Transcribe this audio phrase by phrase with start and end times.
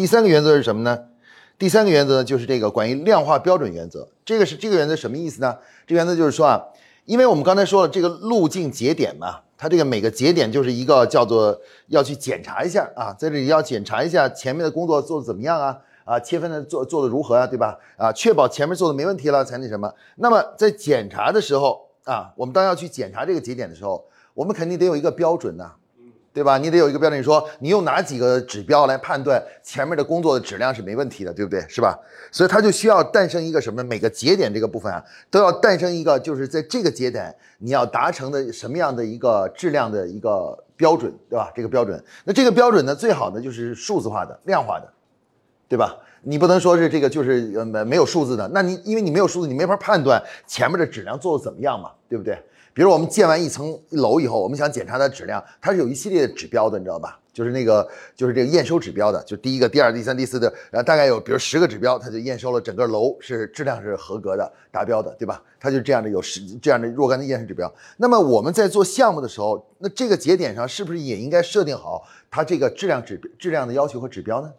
[0.00, 0.98] 第三个原则是什么呢？
[1.58, 4.08] 第三个原则呢，就是这个关于量化标准原则。
[4.24, 5.54] 这个是这个原则什么意思呢？
[5.86, 6.58] 这原则就是说啊，
[7.04, 17.78] 因为我们刚才说了这个路径节点嘛，它这个每个节点就是一个叫做要去检查一下啊，在这里要检查一下前面的工作做的怎么样啊，啊，切分的做做的如何啊，对吧？
[17.98, 19.92] 啊，确保前面做的没问题了才那什么。
[20.16, 25.72] 那么在检查的时候啊，我们当要去检查这个节点的时候，我们肯定得有一个标准呐。
[26.32, 26.56] 对吧？
[26.58, 31.60] 你得有一个标准，你说你用哪几个指标来判断前面的工作的质量是没问题的，对不对？
[31.68, 31.98] 是吧？
[32.30, 33.82] 所以它就需要诞生一个什么？
[33.82, 41.50] 每个节点这个部分啊，都要诞生一个，就是在这个节点你要达成的什么样的一个质量的一个标准，对吧？
[41.54, 44.88] 这个标准，那这个标准呢，最好呢就是数字化的、量化的，
[45.68, 45.96] 对吧？
[46.22, 52.38] 你不能说是这个就是呃没没有数字的，那你因为你没有数字，你没法判断前面的质量做的怎么样嘛，对不对？
[52.72, 57.18] 比如我们建完一层楼以后，我们想检查它质量，它是有一系列的指标的，你知道吧？
[57.32, 65.40] 就是那个，就是这个验收指标的，就第一个、第二、第三、第四的，然后大概有比如十个指标，它就验收了整个楼是质量是合格的、达标的，对吧？
[65.58, 67.72] 它就这样的有十这样的若干的验收指标。
[67.96, 74.52] 那么我们在做项目的时候，那这个节点上是不是也应该设定好它这个质量指质量的要求和指标呢？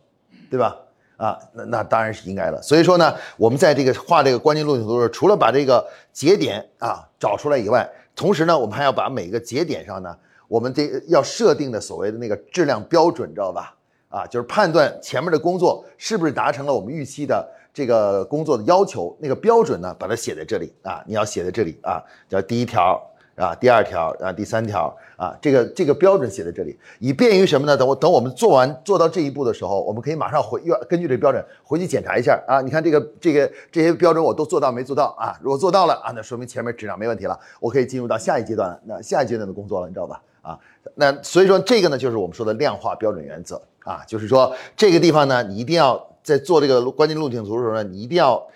[0.49, 0.75] 对吧？
[1.17, 2.59] 啊，那那当然是应该的。
[2.61, 7.87] 所以说呢，我们在这个画这个关键路径图的时候，除了把这个节点啊找出来以外，
[8.21, 10.15] 同时呢，我们还要把每个节点上呢，
[10.47, 13.75] 我们这要设定的所谓的那个质量标准，知道吧？
[14.09, 23.01] 啊，就是判断前面的工作是不是达成了我们预期的这个工作的要求，那个标准呢，把它写在这里啊，你要写在这里啊，叫第一条。
[23.41, 27.75] 啊，第二条啊，第三条啊，这个这个标准写在这里，以便于什么呢？
[27.75, 32.61] 等我等我们做完做到这一步的时候，我们可以马上回要根据这个标准回去检查一下啊。
[32.61, 35.35] 你看这个这个这些标准我都做到没做到啊？
[35.41, 40.21] 如果做到了啊，那说明前面质量没问题了，我可以进入到下一阶段，那下一阶段的工作了，你知道吧？
[40.43, 40.59] 啊，
[40.93, 48.47] 那所以说这个呢，就是我们说的量化标准原则啊，就是说这个地方呢，你一定要在做这个关键路径图的时候呢，你一定要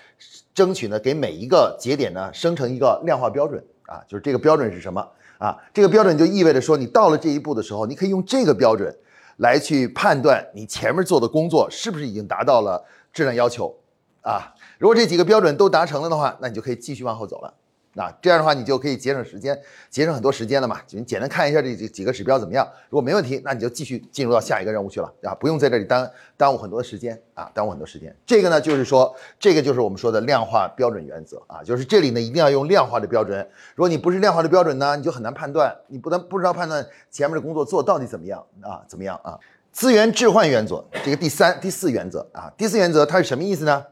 [0.53, 3.63] 争取呢，给每一个节点呢生成一个量化标准。
[3.87, 5.07] 啊，就是这个标准是什么
[5.37, 5.57] 啊？
[5.73, 8.95] 这个标准就意味着说，你到了这一步的时候，你可以用这个标准
[9.37, 13.75] 来去判断你前面做的工作是不是已经达到了质量要求
[14.21, 14.53] 啊。
[14.77, 17.53] 如果这几个标准都达成了的话，那你就可以继续往后走了。
[17.97, 19.57] 那这样的话，你就可以节省时间，
[19.89, 20.81] 节省很多时间了嘛？
[20.85, 22.67] 就你简单看一下这几几个指标怎么样？
[22.89, 28.13] 如果没问题，那你就继续进入到下一个任务去了啊，不用在这里耽耽误很多的时间啊，耽误很多时间。
[28.25, 33.39] 这个呢，就是说，这个就是我们说的量化标准原则啊，就是这里呢一定要用量化的标准。
[33.75, 38.83] 如果你不是量化的标准呢，你就很难判断，你不能不知道判断前面的工作做到底怎么样啊？
[38.89, 39.39] 怎么样啊？
[39.71, 43.85] 资源置换原则，这个第三、第四原则啊，第四原则它是什么意思呢？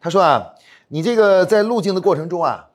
[0.00, 0.52] 他说啊，
[0.88, 2.68] 你这个在路径的过程中啊。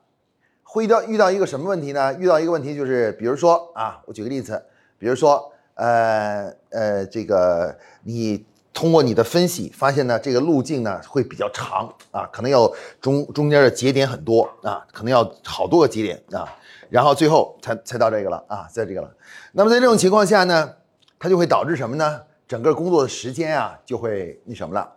[0.72, 2.14] 会遇到遇到一个什么问题呢？
[2.14, 4.62] 遇到一个问题就是，比如说啊，我举个例子，
[4.98, 16.46] 比如说，呃呃，这个你通过你的分析发现呢，这个路径呢会比较长啊，可能要中中间的节点很多啊，可能要好多个节点啊，
[16.88, 19.12] 然后最后才才到这个了啊，在这个了。
[19.50, 20.72] 那么在这种情况下呢，
[21.18, 22.20] 它就会导致什么呢？
[22.46, 24.88] 整个工作的时间啊就会那什么了，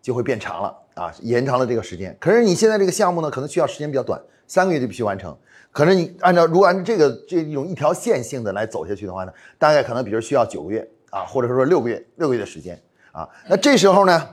[0.00, 2.16] 就会变长了啊，延长了这个时间。
[2.20, 4.20] 可是你现在这个项目呢，可能需要时间比较短。
[4.46, 5.36] 三个月就必须完成，
[5.70, 12.76] 可是你按照如果按照这个这一种一条线性的来走下去的话呢，大概可能比如需要九个月啊，或者说六个月六个月的时间
[13.12, 13.28] 啊。
[13.48, 14.28] 那这时候呢，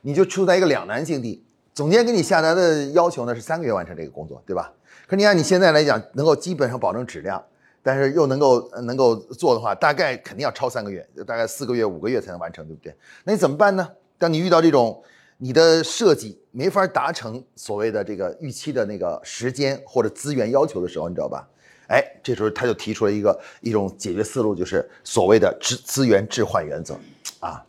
[0.00, 1.44] 你就处在一个两难境地。
[1.74, 4.72] 总监给你下达的要求呢是三个月完成这个工作，对吧？
[5.06, 7.42] 可你按你现在来讲，能够基本上保证质量，
[7.82, 12.94] 但是又能够能够做的话，大概肯定要超三个月，大概四个月五个月才能完成，对不对？
[13.24, 13.86] 那你怎么办呢？
[14.22, 15.02] 当你遇到这种。
[15.44, 21.44] 你的设计没法达成所谓的这个预期的那个时间或者资源要求的时候，你知道吧？
[21.88, 26.96] 哎，这时候他就提出了一个一种解决思路，就是所谓的资资源置换原则
[27.40, 27.60] 啊，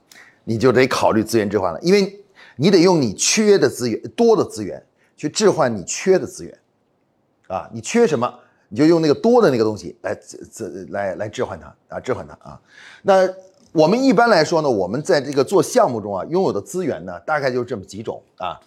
[0.44, 2.24] 你就得考虑资源置换了，因为
[2.58, 4.80] 你得用你缺的资源多的资源
[5.18, 6.56] 去置换你缺的资源
[7.47, 8.31] 啊，你缺什么，
[8.70, 12.62] 你就用那个多的那个东西来资来来置换它啊，置换它啊，
[13.02, 13.28] 那。
[13.73, 18.59] 我们一般来说呢，我们在这个做项目中啊，拥有的资源呢，大概就是这么几种啊。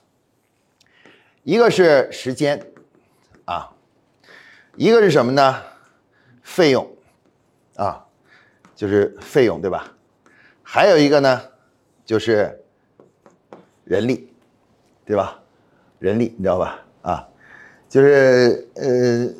[1.44, 2.60] 一个是时间
[3.44, 3.70] 啊，
[4.74, 5.62] 一个是什么呢？
[6.42, 6.90] 费用
[7.76, 8.04] 啊，
[8.74, 9.92] 就是费用对吧？
[10.64, 11.40] 还有一个呢，
[12.04, 12.60] 就是
[13.84, 14.28] 人力，
[15.04, 15.40] 对吧？
[16.00, 16.80] 人力你知道吧？
[17.02, 17.28] 啊，
[17.88, 18.84] 就是呃，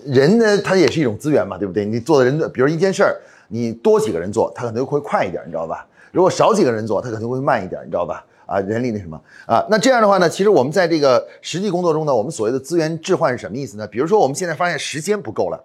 [0.06, 1.84] 人呢，他也是一种资源嘛，对不对？
[1.84, 3.20] 你做的人，比如一件事儿。
[3.48, 5.87] 你多几个人做，他可能会快一点，你知道吧？
[6.12, 8.25] 如果少几个人做，他可能会慢一点，你知道吧？
[8.46, 9.66] 啊，人力那什么啊？
[9.69, 13.87] 那这样的话呢，其实我们在这个实际工作中呢，我们所谓的资源置换是什么意思呢？
[13.87, 15.60] 比如说我们现在发现时间不够了，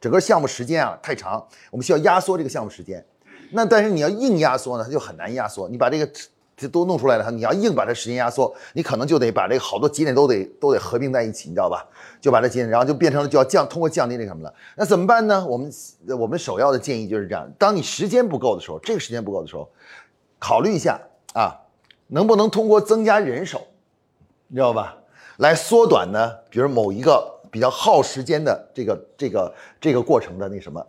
[0.00, 3.02] 整个项目时间啊太长，我们需要压缩这个项目时间。
[3.52, 5.68] 那但是你要硬压缩呢，它就很难压缩。
[5.68, 6.10] 你把这个
[6.56, 11.86] 这都弄出来了，你要硬把这时间压缩，你可能就得把这个好多节点都得都得合并在一起，你知道吧？
[12.18, 14.54] 就把这节点，然后就变成了就要降，通过降低那什么了。
[14.74, 15.46] 那怎么办呢？
[15.46, 15.70] 我们
[16.18, 19.68] 我们首要的建议就是这样：当你时间不够的时候，这个时间不够的时候，
[20.38, 20.98] 考虑一下
[21.34, 21.60] 啊，
[22.06, 23.66] 能不能通过增加人手，
[24.48, 24.96] 你知道吧？
[25.36, 30.86] 来缩短呢，比如某一个比较耗时间的这个这个这个过程的那什么。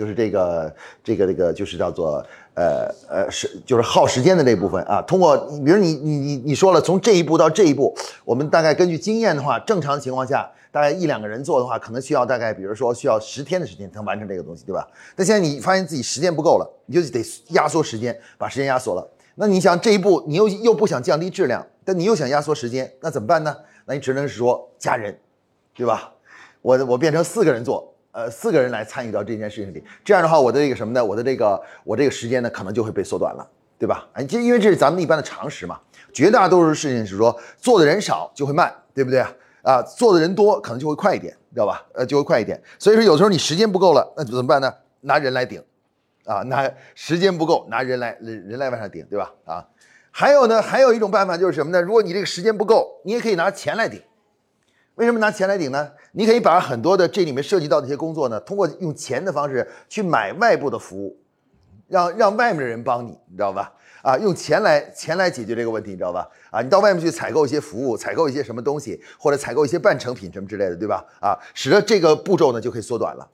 [0.00, 0.74] 就是这个，
[1.04, 2.24] 这个，这个就是叫做，
[2.54, 5.02] 呃，呃，是就是耗时间的这部分啊。
[5.02, 7.94] 通过，比如你，你，你，你说了，从这一步到这一步，
[8.24, 14.88] 我们大概根据经验的话，正常情况下，大概一两个人做的话，可能需要大概，比如说需要十天的时间才能完成这个东西，对吧？
[15.14, 19.06] 但现在你发现自己时间不够了，你就得压缩时间，把时间压缩了。
[19.34, 23.54] 那你想这一步，你又又不想降低质量，但你又想压缩时间，那怎么办呢？
[23.84, 25.14] 那你只能是说加人，
[25.74, 26.10] 对吧？
[26.62, 27.89] 我我变成四个人做。
[28.12, 31.04] 呃，四个人来参与到这件事情里，这样的话，我的这个什么呢？
[31.04, 33.48] 我的这个我这个时间呢，可能就会被缩短了，
[33.78, 34.08] 对吧？
[34.14, 35.78] 哎，就因为这是咱们一般的常识嘛。
[36.12, 39.32] 绝大多数事情是说，做的人少就会慢，对不对啊？
[39.62, 41.86] 啊，做的人多可能就会快一点，知道吧？
[41.94, 42.60] 呃，就会快一点。
[42.80, 44.74] 所以说，有时候你时间不够了，那怎么办呢？
[45.02, 45.62] 拿人来顶，
[46.24, 49.32] 啊，拿时间不够，拿人来人人来往上顶，对吧？
[49.44, 49.64] 啊，
[50.10, 51.80] 还有呢，还有一种办法就是什么呢？
[51.80, 54.02] 如果你这个时间不够，你也可以拿钱来顶。
[55.00, 55.90] 为什么拿钱来顶呢？
[56.12, 61.18] 你可以把很多的这里面涉及到的一些工作呢，通过用钱的方式去买外部的服务，
[61.88, 63.72] 让让外面的人帮你，你知道吧？
[64.02, 66.28] 啊，用钱来钱来解决这个问题，你知道吧？
[66.50, 71.02] 啊，你到外面去采购一些服务，采购一些什么东西，或者采购一些半成品什么之类的，对吧？
[71.18, 73.26] 啊，使得这个步骤呢就可以缩短了，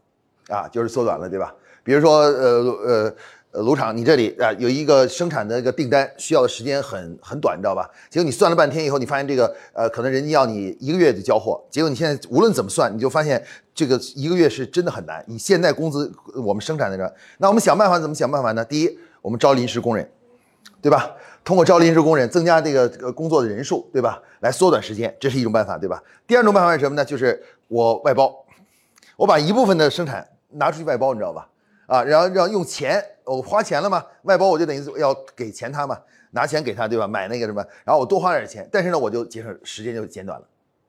[0.48, 1.52] 啊，就是缩短了，对吧？
[1.82, 3.16] 比如说，呃呃。
[3.62, 7.88] 炉厂，你这里啊有一个生产的一个订单，需要的时间很很短，你知道吧？
[8.10, 13.42] 结果你算了半天以后，你发现这个呃，可能人家要你一个月就交货，结果你现在无论怎么算，你就发现
[13.74, 15.24] 这个一个月是真的很难。
[15.26, 18.64] 以现在工资，我们生产的人，那我们想办法怎么想办法呢？
[18.64, 20.08] 第一，我们招临时工人，
[20.82, 21.10] 对吧？
[21.44, 24.20] 通过招临时工人，增加这个呃工作的人数，对吧？
[24.40, 26.02] 来缩短时间，这是一种办法，对吧？
[26.26, 27.04] 第二种办法是什么呢？
[27.04, 28.34] 就是我外包，
[29.16, 31.48] 我把一部分的生产拿出去外包，你知道吧？
[31.86, 35.98] 啊，然后让用钱，我花钱了嘛，外包我就等于要给钱他嘛，
[36.32, 37.06] 拿钱给他，对吧？
[37.06, 40.46] 买那个什么，然后我多花点钱，但是呢，我就节省时间就减短了。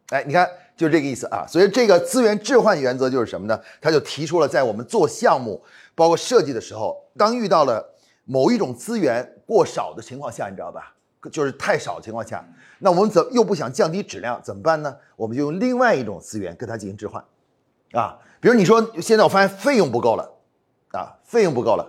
[0.09, 1.45] 哎，你看，就是这个意思啊。
[1.47, 3.59] 所以这个资源置换原则就是什么呢？
[3.81, 5.61] 他就提出了，在我们做项目，
[5.95, 7.93] 包括设计的时候，当遇到了
[8.25, 10.93] 某一种资源过少的情况下，你知道吧？
[11.31, 12.47] 就是太少的情况下，
[12.79, 14.95] 那我们怎又不想降低质量，怎么办呢？
[15.17, 17.21] 我们就用另外一种资源跟它进行置换，
[17.91, 20.36] 啊，比如你说现在我发现费用不够了。
[21.27, 21.85] 费用不够了，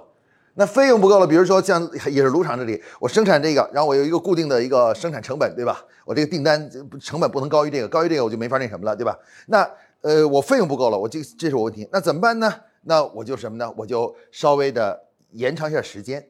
[0.54, 5.80] 那费用不够了，比如说像也是炉厂这里，我生产这个，然后我有一个固定的一个生产成本，对吧？
[6.04, 6.68] 我这个订单
[7.00, 9.16] 成本不能高于这个，高于这个我就没法那什么了，对吧？
[9.46, 9.70] 那
[10.00, 12.52] 呃，我费用不够了，我这这是我问题，那怎么办呢？
[12.82, 13.72] 那我就什么呢？
[13.76, 15.00] 我就稍微的
[15.30, 16.26] 延长一下时间，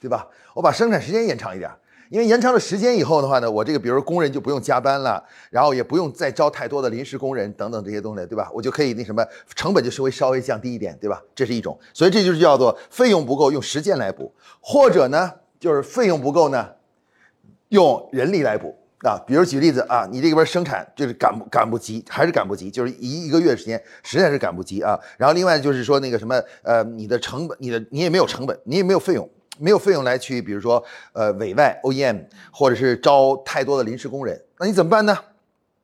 [0.00, 0.28] 对吧？
[0.54, 1.68] 我把生产时间延长一点。
[2.12, 8.50] 因为延长了时间以后的话呢，我这个比如工人就不用加班了，然后也不用再招太多的临时工人等等这些东西，对吧？
[8.52, 11.22] 我就可以那什么，成本就稍微稍微降低一点，对吧？
[11.34, 14.30] 这是一种，所以这就是叫做费用不够用时间来补，
[14.60, 16.68] 或者呢就是费用不够呢，
[17.70, 19.16] 用人力来补啊。
[19.26, 25.00] 比如举例子啊，你这边生产就是赶赶不及，还是赶不及，就是一一个月时间实在是赶不及啊。
[25.16, 29.26] 然后另外就是说那个什么呃，你的成本，你的你也没有成本，你也没有费用。
[29.58, 30.82] 没有费用来去，比如说，
[31.12, 35.16] 呃，委外 OEM，或者是招太多的临时工人，那你怎么办呢？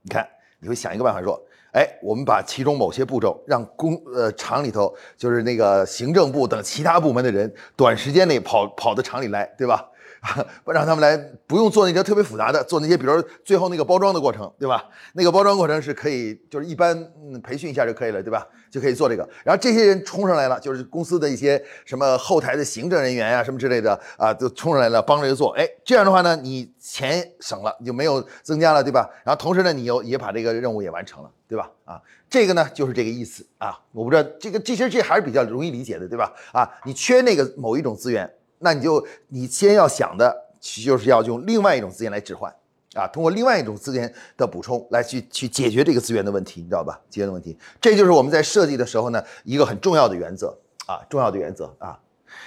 [0.03, 0.27] 你看，
[0.61, 1.41] 你会想一个办法说，
[1.73, 9.89] 哎，我们把其中某些步骤让工呃厂里头，就是那个行政部等其他部门的人，短时间内跑跑到厂里来，对吧？
[10.65, 14.85] 不让他们来，不用做那些特别复杂的，做那些比如最后那个包装的过程，对吧？
[15.15, 18.47] 那个包装过程是可以，就是一般嗯培训一下就可以了，对吧？
[18.71, 19.27] 就可以做这个。
[19.45, 25.53] 然后这些人冲上来了，就是公司的一些什么后台的行政人员呀，什么之类的啊，都冲上来了，帮着做。
[25.57, 29.09] 哎，这样的话呢，你钱省了，你就没有增加了，对吧？
[29.25, 31.71] 然后同时呢，你又也把这个任务也完成了，对吧？
[31.85, 33.79] 啊，这个呢就是这个意思啊。
[33.93, 36.33] 我不知道这个这些这还是比较容易理解的，对吧？
[36.53, 38.31] 啊，你缺那个某一种资源。
[38.59, 42.53] 那你就你先要想的，就是要用另外一种资源来置换，
[42.95, 47.01] 啊，通过另外一种资源的补充来去去解决这个资源的问题，你知道吧？
[47.09, 51.99] 解决的问题，这就是我们在设计的时候呢一个很重要的原则啊，重要的原则啊。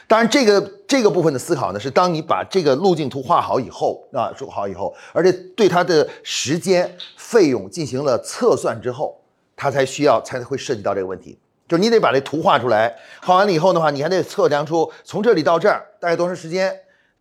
[0.08, 9.20] 当然，这个这个部分的思考呢，是当你把这个路径图画好以后啊，做好以后，而且对它的时间费用进行了测算之后，
[9.56, 11.40] 它才需要才会涉及到这个问题。
[11.72, 16.78] 就你得把这图画出来，画完了以后的话，你还得测量出从这里到这儿大概多长时间，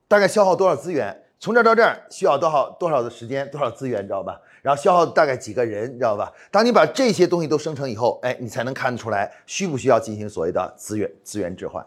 [0.08, 4.40] 大概消耗多少资源，从这儿到这儿需要多少多少的时间，多少资源，知道吧？
[4.60, 6.32] 然后消耗大概几个人，知道吧？
[6.50, 11.86] 当你把这些东西都生成以后，哎，你才能看得出来需不需要进行所谓的资源资源置换，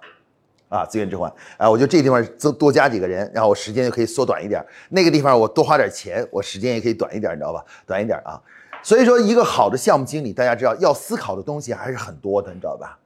[0.69, 4.65] 啊，资源置换啊，我就这地方增多加几个人，然后我时间就可以缩短一点。
[4.87, 7.61] 那个地方我多花点钱，我时间也可以短一点，你知道吧？
[7.85, 8.39] 短一点啊。
[8.83, 12.99] 所以说，一个好的项目经理，大家知道要思考的东西还是很多的，你知道吧？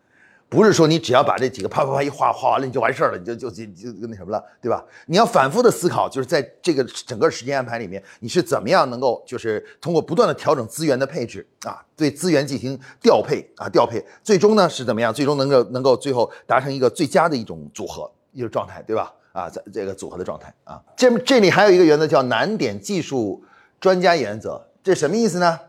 [0.49, 4.81] 不是说你只要把这几个啪啪啪一画画完了你就完事儿了，你就就就就那什么了，对吧？
[5.05, 15.13] 你要反复的思考，就是在这个整个时间安排里面，你是怎么样能够就是通过不断的调整资源的配置啊，对资源进行调配啊调配，最终呢是怎么样？
[15.13, 19.13] 最终能够能够最后达成一个最佳的一种组合一个状态，对吧？
[19.33, 23.43] 啊，在这个组合的状态啊，这这里还有一个原则叫难点技术
[23.81, 25.59] 专家原则，这什么意思呢？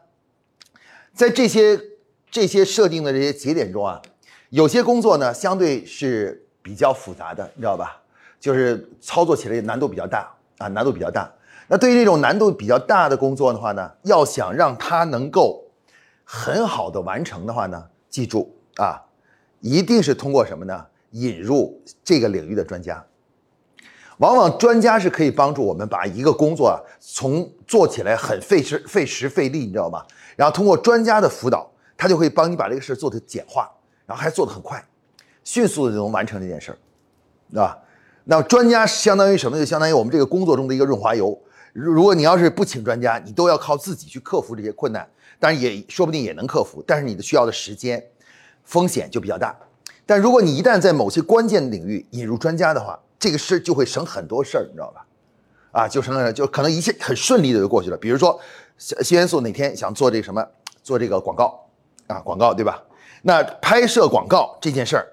[1.13, 1.77] 在这些
[2.31, 4.01] 这些设定的这些节点中啊。
[4.51, 8.01] 有些工作呢，相对是比较复杂的，你知道吧？
[8.39, 11.29] 就是操作起来难度比较大啊，难度比较大。
[11.67, 15.65] 那对于这种难度比较大的工作的话呢，要想让它能够
[16.23, 19.03] 很好的完成的话呢，记住啊，
[19.61, 20.87] 一定是通过什么呢？
[21.11, 23.05] 引入这个领域的专家。
[24.19, 30.05] 往往专家是可以帮助我们把一个工作啊，从做起来很费时、费时、费力，你知道吗？
[30.37, 33.69] 然后通过专家的辅导，他就会帮你把这个事做的简化。
[34.07, 34.83] 然后还做得很快，
[35.45, 36.79] 迅速的就能完成这件事儿，
[37.51, 37.79] 对吧？
[38.25, 39.59] 那专家相当于什么？
[39.59, 41.39] 就相当于我们这个工作中的一个润滑油。
[41.75, 45.07] 如如果你要是不请专家，你都要靠自己去克服这些困难，
[45.39, 48.03] 但是也说不定也能克服，但是你的需要的时间
[48.65, 49.55] 风险就比较大。
[50.07, 55.05] 但如果你一旦在某些关键领域引入专家的话，这个事就会省很多事儿，你知道吧？
[55.73, 57.97] 啊，就省了，就可能一切很顺利的就过去了。
[57.97, 58.41] 比如说，
[58.79, 60.45] 新元素哪天想做这什么，
[60.83, 61.67] 做这个广告
[62.07, 62.83] 啊，广告对吧？
[63.23, 65.07] 那拍摄广告这件事儿，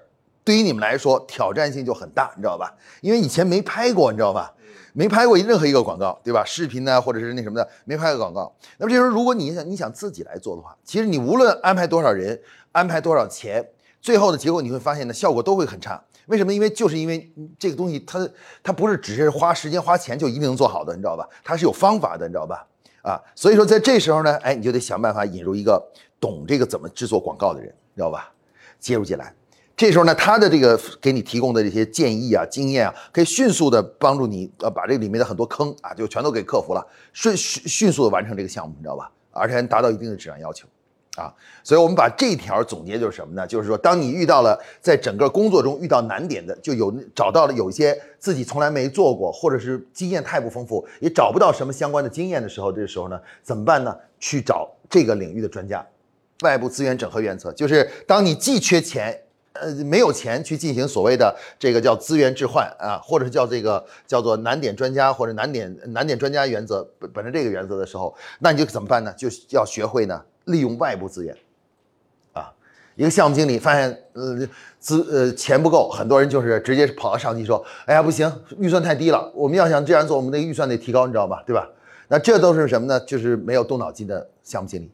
[0.44, 2.72] 对于你们来说挑战性就很大，你知道吧？
[3.00, 4.52] 因为以前没拍过，你知道吧？
[4.92, 6.42] 没拍过任何一个广告，对吧？
[6.44, 8.50] 视频呢，或者是那什么的，没拍过广告。
[8.78, 12.40] 那么这时候，如果你想你想自己来做的话，其实你无论安排多少人，
[12.72, 13.68] 安排多少钱，
[14.00, 16.02] 最后的结果你会发现呢，效果都会很差。
[16.26, 16.52] 为什么？
[16.52, 18.28] 因为就是因为这个东西，它
[18.62, 21.28] 它不是只是花时间花钱就一定能做好的，你知道吧？
[21.42, 22.66] 它是有方法的，你知道吧？
[23.02, 25.80] 啊，所以说在这时候呢，哎，你就得想办法引入一个
[26.20, 27.68] 懂这个怎么制作广告的人。
[27.94, 28.32] 你知道吧？
[28.78, 29.32] 介入进来，
[29.76, 39.10] 这时候呢，他的这个给你提供的这些建议啊、经验啊，可以迅速的帮助你呃把这里面的很多坑啊，就全都给克服了，迅迅迅速的完成这个项目，你知道吧？
[39.30, 40.66] 而且还达到一定的质量要求
[41.16, 41.32] 啊。
[41.64, 43.46] 所以我们把这条总结就是什么呢？
[43.46, 53.96] 就是说，当你遇到了在整个工作中遇到难点的，就有找到了有一些自己从来没做过，或者是经验太不丰富，也找不到什么相关的经验的时候，这时候呢，怎么办呢？
[54.18, 55.84] 去找这个领域的专家。
[56.42, 59.18] 外部资源整合原则就是，当你既缺钱，
[59.54, 69.12] 呃，没有钱去进行所谓的这个叫资源置换啊，或者是叫这个叫做难点专家或者难点难点专家原则，本本着这个原则的时候，那你就怎么办呢？
[69.16, 71.36] 就要学会呢利用外部资源，
[72.32, 72.52] 啊，
[72.96, 74.48] 一个项目经理发现呃
[74.80, 81.42] 资呃钱不够，很多人就是直接跑到上级说，哎呀不行，预算太低了，我们要想这样做，我们那个预算得提高，你知道吧？
[81.46, 81.68] 对吧？
[82.08, 82.98] 那这都是什么呢？
[83.00, 84.90] 就是没有动脑筋的项目经理。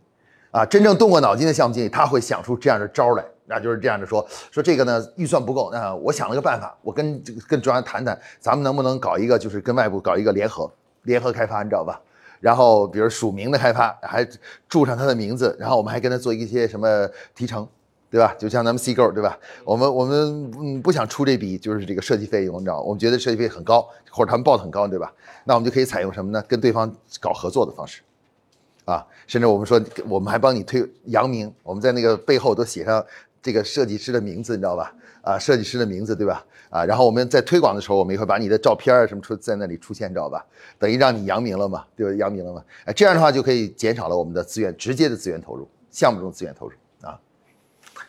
[0.50, 10.70] 啊，真正动过脑筋的项目经理，他会想出这样的招来，那就是这样的说说这个呢，预算不够，那我想了个办法，我跟这个跟专家谈谈，咱们能不能搞一个，就是跟外部搞一个联合
[11.02, 12.00] 联合开发，你知道吧？
[12.42, 14.28] 然后比如署名的开发，还
[14.68, 17.66] 注上他的名字，然后我们还跟他做一些什么提成，
[18.10, 18.34] 对吧？
[18.36, 19.38] 就像咱们 C 购，对吧？
[19.64, 25.12] 我们我们嗯不想出这笔就是这个设计费用，你知道，我们觉得设计费很高，或者他们报的很高，对吧？
[25.44, 26.44] 那我们就可以采用什么呢？
[26.48, 28.02] 跟对方搞合作的方式。
[28.84, 33.04] 啊，甚至我们说，我们还帮你推扬名，我们在那个背后都写上
[33.42, 34.94] 这个设计师的名字，你知道吧？
[35.22, 36.44] 啊，设计师的名字，对吧？
[36.70, 40.44] 啊，然后我们在推广的时候，我们也会把你的照片什么出在那里出现，知道吧？
[40.78, 42.14] 等于让你扬名了嘛，对吧？
[42.16, 42.64] 扬名了嘛？
[42.84, 47.18] 哎，这样的话就可以减少了我们的资源直接的资源投入，项目中资源投入啊，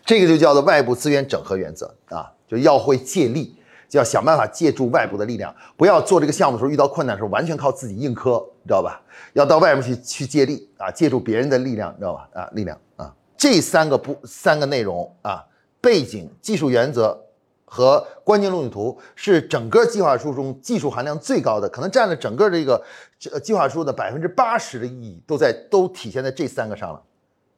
[0.06, 3.56] 这个就叫做外部资源整合原则啊，就要会借力。
[3.90, 9.00] 就要想办法借助外部的力量，不要做这个项目的时候遇到困难的时候完全靠自己硬磕，知道吧？
[9.34, 12.28] 要到外面去去借力啊，借助别人的力量，知道吧？
[12.34, 13.13] 啊，力量啊，
[13.44, 15.44] 这三个不三个内容啊，
[15.82, 17.22] 背景、技术原则
[17.66, 22.82] 和关键路径图是整个计划书中技术含量最高的，可能占了整个这个
[23.20, 27.04] 这计划书的百分之八十的意义都在都体现在这三个上了。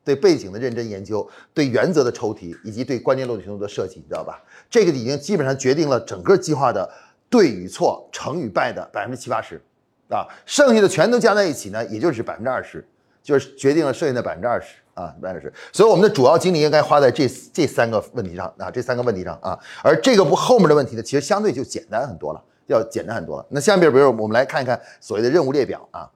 [0.04, 4.42] 对背景的认真研究，对原则的抽题，以及对关键路径图的设计，你知道吧？
[4.68, 6.90] 这个已经基本上决定了整个计划的
[7.30, 9.62] 对与错、成与败的百分之七八十，
[10.10, 12.84] 啊，剩下的全都加在一起呢，也就是百分之二十，
[13.22, 15.54] 就是决定了剩下的百分之二十啊，百分之二十。
[15.72, 19.60] 所以我们的主要精力应该花在这这三个问题上啊，这三个问题上啊。
[19.84, 23.46] 而这个不后面的问题呢，其实相对就简单很多了，要简单很多了。
[23.50, 26.10] 那下面比如我们来看一看所谓的任务列表啊。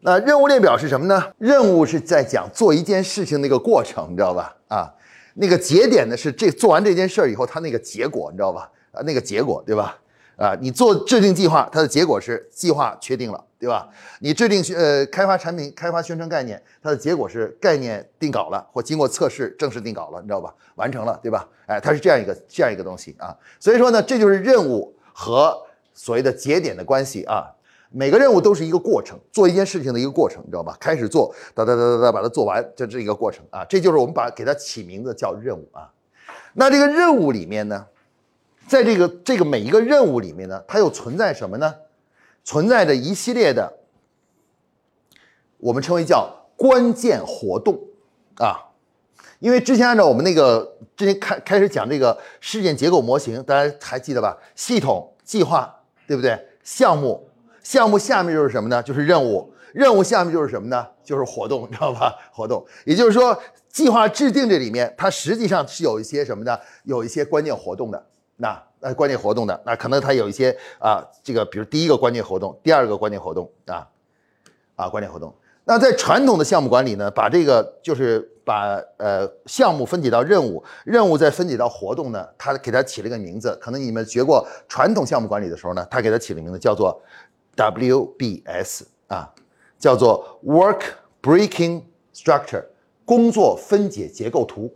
[0.00, 1.32] 那任务列表是什么呢？
[1.38, 4.56] 任务是在讲做一件事情那个过程，你知道吧？
[4.68, 4.92] 啊，
[5.34, 8.68] 那个节点呢是这做完这件事儿以后，它那个结果，你知道吧？
[8.90, 9.96] 啊那个结果，对吧？
[10.36, 13.88] 啊，你做制定计划，它的结果是计划确定了，对吧？
[14.20, 20.52] 你制定呃开发产品、开发宣传概念，它的结果是概念定稿了，或经过测试正式定稿了，你知道吧？
[20.76, 21.48] 完成了，对吧？
[21.66, 23.36] 哎，它是这样一个这样一个东西啊。
[23.60, 25.56] 所以说呢，这就是任务和
[25.94, 27.52] 所谓的节点的关系啊。
[27.94, 30.74] 每个任务都是一个过程，做一件事情的一个过程，你知道吧？
[30.80, 33.64] 开始做，哒哒哒哒哒，把它做完，就这一个过程啊。
[33.68, 35.92] 这就是我们把给它起名字叫任务啊。
[36.54, 37.86] 那这个任务里面呢？
[38.72, 41.74] 在这个这个每一个任务里面呢，它又存在什么呢？
[42.42, 43.70] 存在着一系列的，
[45.58, 47.78] 我们称为叫关键活动
[48.36, 48.70] 啊。
[49.40, 54.38] 因为之前按照我们那个之前开开始讲这个事件结构模型，大家还记得吧？
[54.54, 55.70] 系统、计划，
[56.06, 56.38] 对不对？
[56.64, 57.28] 项目，
[57.62, 58.82] 项目下面就是什么呢？
[58.82, 60.86] 就是任务，任务下面就是什么呢？
[61.04, 62.16] 就是活动，知道吧？
[62.32, 63.38] 活动，也就是说，
[63.68, 66.58] 计划制定这里面，它实际上是有一些什么呢？
[66.84, 68.06] 有一些关键活动的。
[68.36, 73.88] 那那关键活动的那可能它有一些啊，这个比如第一个关键活动，第二个关键活动啊
[74.74, 75.32] 啊关键活动。
[75.64, 83.56] 那在传统的项目管理呢，把这个就是把呃项目分解到任务，任务再分解到活动呢，它给它起了个名字。
[83.60, 87.00] 可能你们学过传统项目管理的时候呢，它给它起了名字叫做
[87.54, 89.32] WBS 啊，
[89.78, 90.82] 叫做 Work
[91.22, 92.64] Breaking Structure
[93.04, 94.74] 工作分解结构图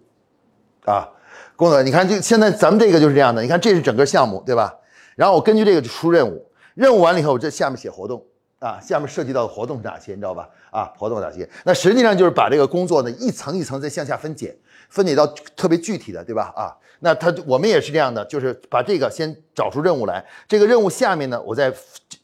[0.84, 1.08] 啊。
[1.56, 3.40] 工作，你看，就现在咱们这个就是这样的。
[3.40, 4.74] 你看，这是整个项目，对吧？
[5.16, 8.22] 然后我根据这个出任务，任务完了以后，我这下面写活动
[8.58, 10.48] 啊，下面涉及到的活动是哪些，你知道吧？
[10.70, 11.48] 啊，活动哪些？
[11.64, 14.54] 那实际上就是把这个工作呢一层一层再向下分解，
[14.90, 16.52] 分解到特别具体的，对吧？
[16.54, 21.72] 啊，那他我们也是这样的，就是把这个先找出任务来，这个任务下面呢，我再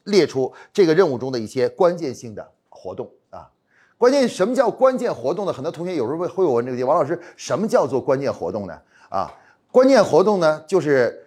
[0.03, 3.49] 列出这个任务中的一些关键性的活动啊。
[3.97, 5.53] 关键什么叫关键活动呢？
[5.53, 8.77] 很多同学有时候会会问这个题，王老师，什么叫做关键活动呢？
[9.13, 9.31] 啊，
[9.71, 11.23] 关键活动呢，就是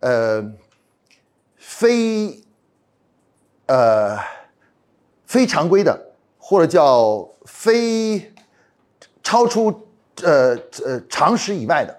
[0.00, 0.44] 呃，
[1.54, 2.42] 非
[3.66, 4.18] 呃
[5.24, 5.96] 非常规的，
[6.36, 8.34] 或者叫非
[9.22, 9.70] 超出
[10.24, 11.96] 呃呃常识以外的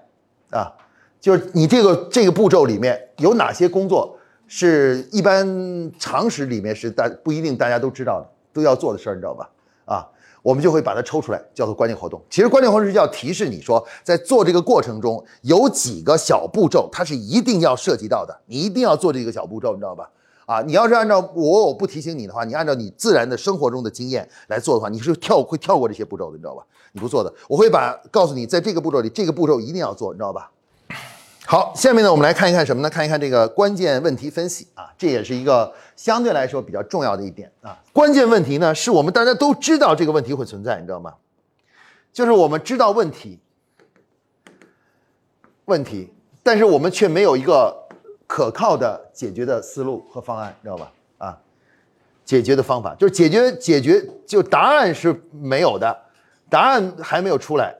[0.58, 0.70] 啊，
[1.18, 4.14] 就是你这个这个步骤里面有哪些工作
[4.46, 9.50] 是一般常识里面是大不一定大家都知道的，都要做的事儿，你知道吧？
[9.86, 10.06] 啊。
[10.42, 12.20] 我们就会把它抽出来，叫做关键活动。
[12.30, 20.10] 其实关键活动是要提示你说，在做这个过程中有几个小步骤，它是一定要涉及到的，你一定要做这个小步骤，你知道吧？
[20.46, 26.64] 啊，你要是按照我我不提醒你的话，你按照你自然的生活中的经验来做的话，你是跳会跳过这些步骤的，你知道吧？
[26.92, 30.50] 你不做的，我会把告诉你，在这个步骤里，这个步骤一定要做，你知道吧？
[31.50, 32.88] 好，下面呢，我们来看一看什么呢？
[32.88, 37.76] 看一看这个关键问题分析啊，这也是一个相对来说比较重要的一点啊。
[37.92, 41.12] 关键问题呢，是我们大家都知道这个问题会存在，你知道吗？
[42.12, 43.40] 就是我们知道问题，
[45.64, 46.12] 问题，
[46.44, 47.76] 但是我们却没有一个
[48.28, 50.92] 可靠的解决的思路和方案，知道吧？
[51.18, 51.36] 啊，
[52.24, 55.98] 解决的方法就是解决解决，就答案是没有的，
[56.48, 57.74] 答案还没有出来，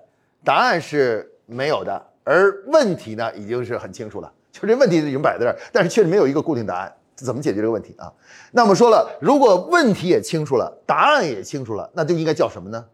[0.45, 2.10] 答案是没有的。
[2.25, 8.13] 而问题呢，已经是很清楚了，就这问题已经摆在这儿，但是确实没有一个固定答案，怎么解决这个问题啊？
[8.53, 12.85] 那我们说了，如果问题也清楚了，答案也清楚了，那就应该叫什么呢？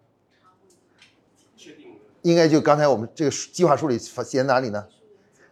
[2.22, 4.84] 应该就刚才我们这个计划书里写在哪里呢？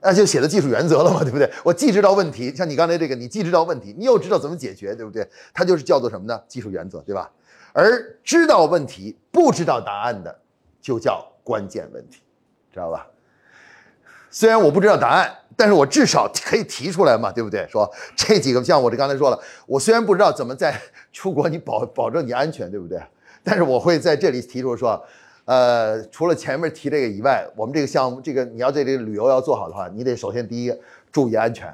[0.01, 1.51] 那就写的技术原则了嘛，对不对？
[1.65, 5.27] 我既知道问题，像你刚才这个，你既知道问题，你又知道怎么解决，对不对？
[5.55, 6.43] 它就是叫做什么呢？
[6.47, 7.31] 技术原则，对吧？
[7.73, 10.37] 而知道问题不知道答案的，
[10.81, 12.21] 就叫关键问题，
[12.73, 13.07] 知道吧？
[14.35, 17.65] 虽然我不知道答案，但是我至少可以提出来嘛，对不对？
[17.71, 20.77] 说这几个，像我这刚才说了，我虽然不知道怎么在
[21.13, 23.01] 出国你保保证你安全，对不对？
[23.45, 25.01] 但是我会在这里提出说，
[25.45, 30.75] 呃，除了前面提这个以外，我们这个项目，这个你要在这个旅游要做好的话，你得首先第一
[31.13, 31.73] 注意安全，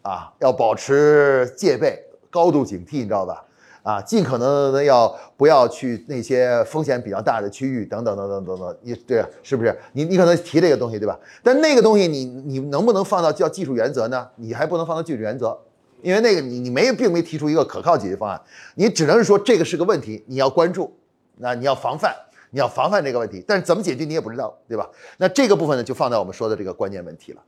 [0.00, 3.44] 啊，要保持戒备，高度警惕，你知道吧？
[3.82, 9.76] 啊，尽可能的要不要去那些风险比较大的区域，等等等等等等，你对是不是？
[9.92, 11.18] 你你可能提这个东西对吧？
[11.42, 14.28] 但那个东西你你能不能放到叫技术原则呢？
[14.36, 15.58] 你还不能放到技术原则，
[16.02, 18.40] 因为那个你你没并没提出一个可靠解决方案，
[18.74, 20.94] 你只能是说这个是个问题，你要关注，
[21.36, 22.14] 那你要防范，
[22.50, 24.88] 你要防范这个问题，但是怎么解决你也不知道，对吧？
[25.16, 27.42] 那这个部分呢，就放在我们说的这个关键问题了。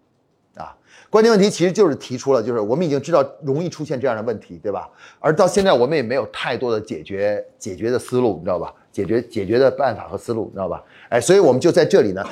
[0.55, 0.77] 啊，
[1.12, 4.88] 关键问题其实就是提出了，就是我们已经知道容易出现这样的问题，对吧？
[5.20, 8.72] 而到现在我们也没有太多的解决解决的思路，你知道吧？
[8.90, 10.83] 解决解决的办法和思路，你知道吧？
[11.11, 12.25] 哎，所以我们就在这里呢。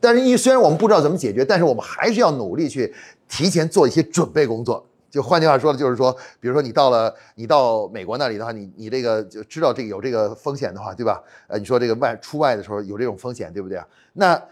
[0.00, 2.92] 但是，一虽然我们不知道怎么解决，但是我们还是要努力去
[3.28, 4.84] 提前做一些准备工作。
[5.08, 11.22] 就换句话说的，就是说，比如说你到了你到美国那里的话，你你这个就知道这个有这个风险的话，对吧？
[11.46, 13.86] 呃，你说这个外出外的时候有这种风险，对不对啊？
[14.14, 14.42] 那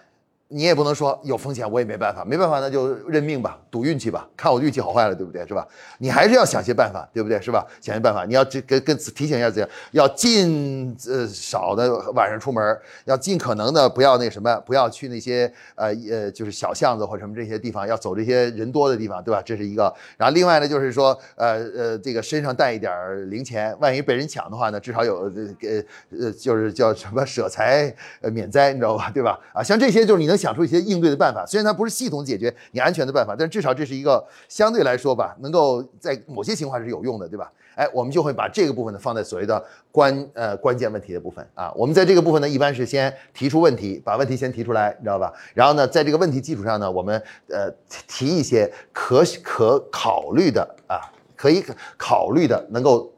[0.55, 5.47] 你也不能说有风险，我也没办法，没办法那就认命吧，赌运气吧，看我运气好坏了，对不对？
[5.47, 5.67] 是吧？
[5.97, 7.41] 你还是要想些办法，对不对？
[7.41, 7.67] 是吧？
[7.81, 19.41] 想些办法，你要这跟跟提醒一下自己，要尽呃少的晚上出门，要尽可能的不要那什么，不要去那些呃呃就是小巷子或什么这些地方，要走这些人多的地方，对吧？
[19.43, 19.91] 这是一个。
[20.19, 22.93] 然后另外呢，就是说呃呃这个身上带一点
[23.31, 25.83] 零钱，万一被人抢的话呢，至少有呃
[26.21, 29.11] 呃就是叫什么舍财呃免灾，你知道吧？
[29.15, 29.41] 对吧？
[29.55, 30.42] 啊，像这些就是你能。
[30.43, 37.51] 想出一些应对的办法，虽然它不是系统解决你安全的办法，但至少这是一个相对来说吧，能够在某些情况是有用的，对吧？
[37.75, 41.73] 哎，我们就会把这个部分呢放在所谓的关呃关键问题的部分啊。
[41.75, 45.33] 我们在这个部分呢，一般是先提出问题，把问题先提出来，你知道吧？
[45.55, 47.71] 然后呢，在这个问题基础上呢，我们呃
[48.07, 51.01] 提一些可可考虑的啊，
[51.35, 51.65] 可以
[51.97, 53.11] 考虑的能够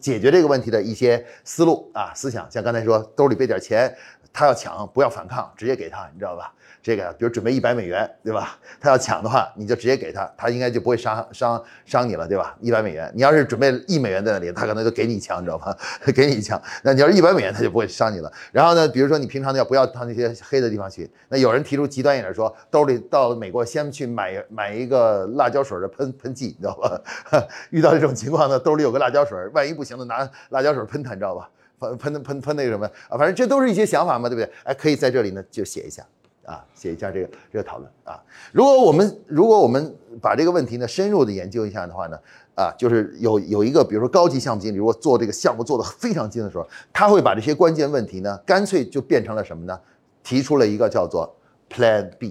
[0.00, 3.94] 解决这个问题的一些思路啊思想，像刚才说兜里备点钱，
[4.32, 6.52] 他要抢不要反抗，直接给他，你知道吧？
[6.82, 8.56] 这个，比如准备一百美元，对吧？
[8.80, 12.56] 他要抢的话，你就直接给他，他应该就不会伤伤伤你了，对吧？
[12.60, 15.76] 一百美元，你要是准备一美元在那里，他可能就给你一枪，你知道吗？
[16.14, 16.60] 给你一枪。
[16.82, 18.32] 那你要是一百美元，他就不会伤你了。
[18.50, 21.10] 然后呢，比如说你平常要不要到那些黑的地方去？
[21.28, 26.98] 那有人提出极端一点说，兜里到美国先去买买一个辣椒水的喷喷剂，你知道吧？
[27.68, 31.50] 遇到这种情况呢，兜里有个辣椒水，万一不行了，拿辣椒水喷他，你知道吧？
[31.80, 33.16] 喷喷喷喷那个什么啊？
[33.16, 34.52] 反正这都是一些想法嘛，对不对？
[34.64, 36.06] 哎，可以在这里呢就写一下。
[36.46, 38.20] 啊，写一下这个这个讨论啊。
[38.50, 42.18] 如果我们如果我们把这个问题呢深入的研究一下的话呢，
[42.56, 49.78] 啊，就是有有一个比如说高级项目经理，如果做这个项目做的非常精的时候，他会把这些关键问题呢，干脆就变成了什么呢？
[50.24, 51.32] 提出了一个叫做
[51.68, 52.30] Plan B，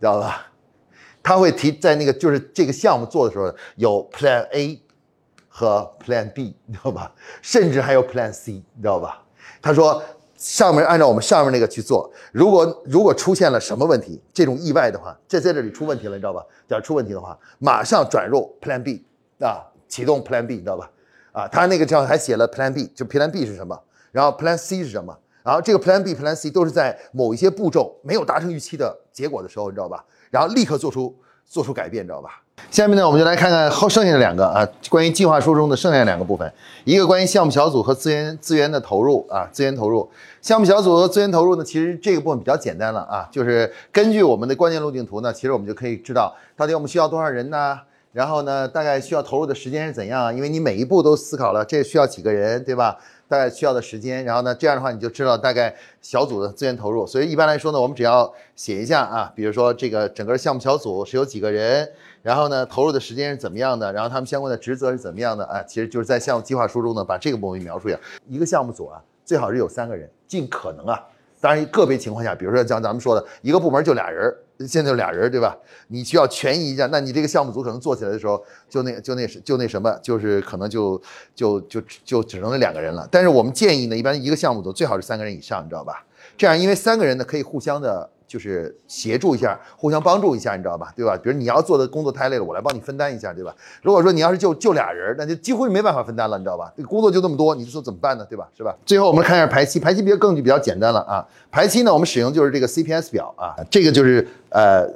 [0.00, 0.50] 知道吧？
[1.22, 4.80] 他会提在那个就是这个项目做的时候有 Plan A
[5.58, 7.10] 和 Plan B，你知道吧？
[7.40, 9.22] 甚至还有 Plan C，你知道吧？
[9.62, 10.02] 他说。
[10.38, 16.44] 上面按照我们上面那个去做，如果如果出现了什么问题，这种意外的话，这在这里出问题了，你知道吧？
[16.68, 19.02] 假如出问题的话，马上转入 Plan B
[19.40, 20.90] 啊，启动 Plan B，你知道吧？
[21.32, 23.82] 啊，他那个上还写了 Plan B，就 Plan B 是什么？
[24.12, 25.18] 然后 Plan C 是什么？
[25.42, 30.04] 然后这个 Plan B、Plan C 都是在某一些步骤没有达成预期的结果的时候，你知道吧？
[30.30, 31.16] 然后立刻做出
[31.46, 32.42] 做出改变，你知道吧？
[32.70, 36.52] 下面呢，我们就来看看后剩下的两个啊，关于计划书中的剩下两个部分，
[36.84, 40.08] 一个关于项目小组和资源资源的投入啊，资源投入，
[40.42, 47.78] 项目小组和资源投入呢，其实这个部分比较简单了啊，就是根据我们的关键路径图呢，其实我们就可以知道到底我们需要多少人呢？
[48.12, 50.34] 然后呢，大概需要投入的时间是怎样？
[50.34, 52.96] 因为你每一步都思考了，这需要几个人，对吧？
[53.28, 57.06] 大概需要的时间，然后呢，这样的话你就知道大概小组的资源投入。
[57.06, 61.88] 所以一般来说呢，我们只要写一下啊，比如说这个整个项目小组是有几个人。
[62.26, 63.92] 然后呢，投入的时间是怎么样的？
[63.92, 65.44] 然后他们相关的职责是怎么样的？
[65.44, 68.00] 啊，其实就是在项目计划书中呢，把这个部分描述一下。
[68.26, 71.00] 一个项目组啊，最好是有三个人，尽可能啊。
[71.40, 74.34] 当然，个别情况下，比如说像咱们说的一个部门就俩人，
[74.66, 75.56] 现在就俩人，对吧？
[75.86, 81.00] 你需要权益一下，那你这个项目组可能做起来的时候，就那就那就那什么，就是可能就
[81.32, 83.06] 就就就只能那两个人了。
[83.08, 86.04] 但是我们建议呢，一般一个项目组最好是三个人以上，你知道吧？
[86.36, 88.10] 这样，因为三个人呢可以互相的。
[88.26, 90.92] 就是协助一下，互相帮助一下，你知道吧？
[90.96, 91.16] 对吧？
[91.16, 93.54] 比如你要做的工作太累了，我来帮你分担一下，对吧？
[93.82, 96.72] 如果说你要是就就俩人，那就几乎没办法分担了，你知道吧？
[96.76, 98.26] 这个工作就这么多，你说怎么办呢？
[98.28, 98.48] 对吧？
[98.56, 98.74] 是吧？
[98.84, 101.24] 最后我们看一下排期，排期比较更就比较简单了啊。
[101.50, 104.86] 排期呢，我们使用就是这个 CPS 表啊，这个就是呃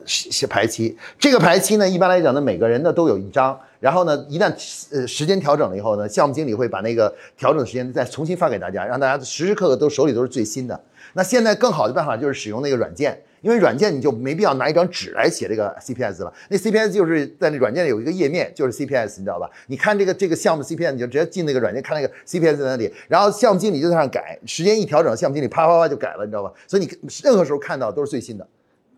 [0.48, 0.96] 排期。
[1.18, 4.52] 这个排期呢，一般来讲呢，每个人呢都有一张，然后呢，一旦
[4.92, 10.78] 呃时间调整了以后呢，项目经理会把那个调整的时间再重新发给大家，让大家时时刻刻都手里都是最新的。
[11.14, 16.32] 那现在更好的办法就是使用那个软件，因为软件你就没必要拿一张纸来写这个 CPS 了。
[16.48, 19.50] 那 CPS 就是在那软件里有一个页面，就是 CPS，你知道吧？
[19.66, 26.52] 你看这个这个项目 CPS，你就直接进那个软件看那个 CPS 在那里，然后项目经理就在上改，时间一调整，项目经理啪啪啪就改了，你知道吧？
[26.68, 26.90] 所以你
[27.24, 28.46] 任何时候看到都是最新的，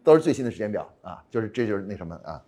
[0.05, 2.38] 都是最新的时间表啊，就是这就是那什么啊，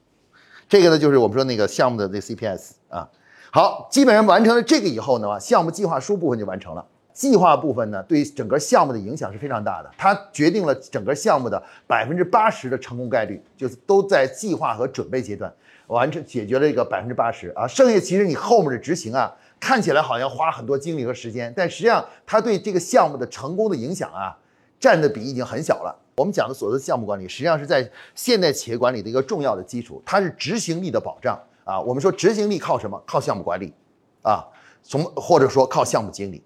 [0.68, 3.08] 这个呢就是我们说那个项目的那 CPS 啊。
[3.50, 6.84] 好，基本上完成了这个以后呢，项目计划书部分就完成了。
[7.12, 15.54] 计划部分呢，对整个项目的影响是非常大的，它决定了整个项目的百分之八十的成功概率，就是都在计划和准备阶段
[15.86, 24.36] 完成解决了一个百分之八十啊，剩下其实你后面的执行啊，看起来好像花很多精力和时间，但实际上它对这个项目的成功的影响啊，
[24.80, 25.96] 占的比已经很小了。
[26.16, 31.80] 我们讲的所谓的项目管理，实际上是在现代企业管理的一个重要的基础，它是执行力的保障啊。
[31.80, 33.02] 我们说执行力靠什么？
[33.06, 33.72] 靠项目管理
[34.22, 34.44] 啊，
[34.82, 36.42] 从或者说靠项目经理。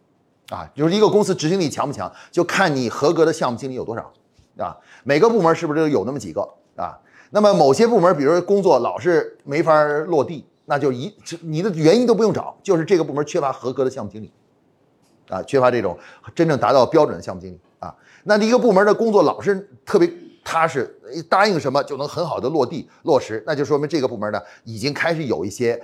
[0.50, 4.11] 啊，就是一个公司执行力强不强，就看你合格的项目经理有多少，
[4.57, 6.40] 啊，每个部门是不是都有那么几个
[6.74, 6.98] 啊？
[7.28, 14.33] 那么某些部门，比如说工作老是没法落地，那就一你的原因都不用找，就是这个部门缺乏合格的项目经理，
[15.29, 15.97] 啊，缺乏这种
[16.35, 17.95] 真正达到标准的项目经理啊。
[18.25, 20.11] 那一个部门的工作老是特别
[20.45, 25.81] 踏实，答应什么就能很好的落地落实，那就说明这个部门呢已经开始有一些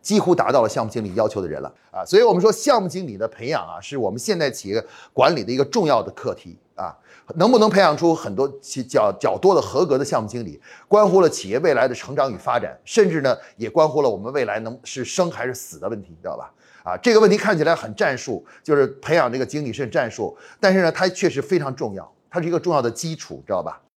[0.00, 2.04] 几乎达到了项目经理要求的人了啊。
[2.04, 6.96] 所以我们说项目经理的培养啊，是我们现代企业管理的一个重要的课题啊。
[7.36, 8.46] 能不能培养出很多
[8.88, 16.52] 较较多的合格的项目经理，关乎了企业未来的成长与发展，甚至呢也关乎了我们未来能是生还是死的问题，你知道吧？
[16.84, 23.82] 啊，这个问题看起来很战术，就是培养这个经理是战术，但是呢，它确实非常重要，它是一个重要的基础，知道吧？